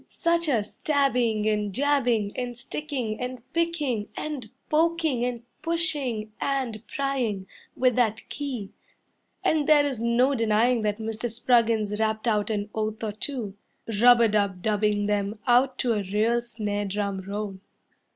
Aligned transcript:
Such 0.07 0.47
a 0.47 0.63
stabbing, 0.63 1.47
and 1.47 1.71
jabbing, 1.71 2.31
And 2.35 2.57
sticking, 2.57 3.19
and 3.19 3.43
picking, 3.53 4.07
And 4.17 4.49
poking, 4.67 5.23
and 5.23 5.43
pushing, 5.61 6.31
and 6.41 6.81
prying 6.87 7.45
With 7.75 7.95
that 7.97 8.27
key; 8.27 8.71
And 9.43 9.67
there 9.69 9.85
is 9.85 10.01
no 10.01 10.33
denying 10.33 10.81
that 10.81 10.97
Mr. 10.97 11.29
Spruggins 11.29 11.99
rapped 11.99 12.27
out 12.27 12.49
an 12.49 12.71
oath 12.73 13.03
or 13.03 13.11
two, 13.11 13.53
Rub 14.01 14.21
a 14.21 14.27
dub 14.27 14.63
dubbing 14.63 15.05
them 15.05 15.37
out 15.45 15.77
to 15.77 15.93
a 15.93 16.01
real 16.01 16.41
snare 16.41 16.85
drum 16.85 17.21
roll. 17.21 17.57